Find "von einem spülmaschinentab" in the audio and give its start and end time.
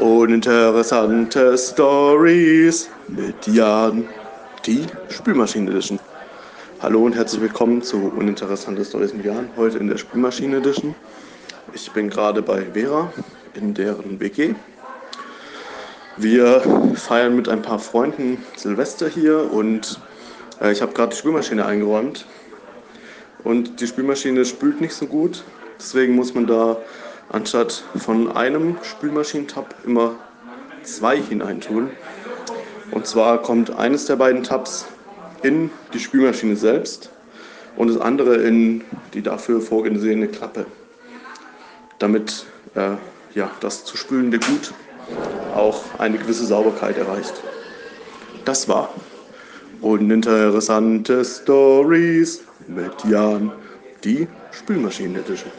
27.96-29.74